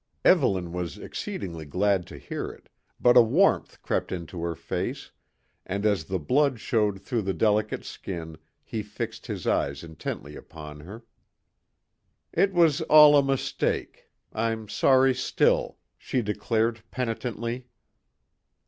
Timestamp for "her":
4.41-4.55, 10.79-11.03